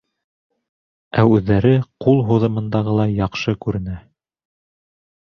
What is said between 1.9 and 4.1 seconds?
ҡул һуҙымындағылай яҡшы күренә.